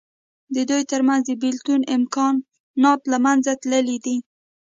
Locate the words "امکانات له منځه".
1.97-3.51